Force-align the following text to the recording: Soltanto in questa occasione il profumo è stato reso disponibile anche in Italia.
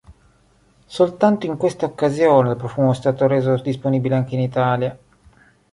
Soltanto 0.87 1.45
in 1.45 1.57
questa 1.57 1.85
occasione 1.85 2.49
il 2.49 2.55
profumo 2.55 2.91
è 2.91 2.95
stato 2.95 3.27
reso 3.27 3.55
disponibile 3.61 4.15
anche 4.15 4.33
in 4.33 4.41
Italia. 4.41 4.97